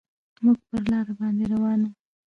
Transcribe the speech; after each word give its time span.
موږ 0.43 0.59
پر 0.69 0.81
لاره 0.91 1.13
باندې 1.19 1.43
روان 1.53 1.79
وو. 1.83 1.91